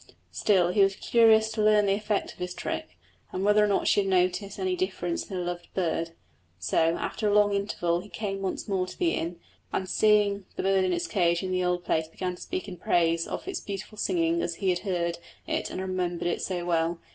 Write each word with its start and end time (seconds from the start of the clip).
Still 0.31 0.69
he 0.69 0.81
was 0.81 0.95
curious 0.95 1.51
to 1.51 1.61
learn 1.61 1.85
the 1.85 1.93
effect 1.93 2.33
of 2.33 2.39
his 2.39 2.55
trick, 2.55 2.97
and 3.31 3.45
whether 3.45 3.63
or 3.63 3.67
not 3.67 3.87
she 3.87 3.99
had 3.99 4.09
noticed 4.09 4.57
any 4.57 4.75
difference 4.75 5.29
in 5.29 5.37
her 5.37 5.43
loved 5.43 5.71
bird; 5.75 6.15
so, 6.57 6.97
after 6.97 7.27
a 7.29 7.33
long 7.35 7.53
interval, 7.53 7.99
he 8.01 8.09
came 8.09 8.41
once 8.41 8.67
more 8.67 8.87
to 8.87 8.97
the 8.97 9.11
inn, 9.13 9.39
and 9.71 9.87
seeing 9.87 10.45
the 10.55 10.63
bird 10.63 10.83
in 10.83 10.91
its 10.91 11.05
cage 11.05 11.43
in 11.43 11.51
the 11.51 11.63
old 11.63 11.85
place 11.85 12.07
began 12.07 12.33
to 12.35 12.41
speak 12.41 12.67
in 12.67 12.77
praise 12.77 13.27
of 13.27 13.47
its 13.47 13.59
beautiful 13.61 13.95
singing 13.95 14.41
as 14.41 14.55
he 14.55 14.71
had 14.71 14.79
heard 14.79 15.19
it 15.45 15.69
and 15.69 15.79
remembered 15.79 16.27
it 16.27 16.41
so 16.41 16.65
well. 16.65 16.99